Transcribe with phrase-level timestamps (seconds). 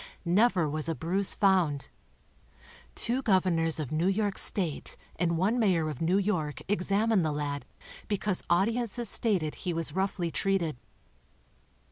[0.25, 1.89] Never was a bruise found.
[2.95, 7.65] Two governors of New* York state and one mayor of New York examined the lad
[8.07, 10.75] because audiences stated he was roughly treated.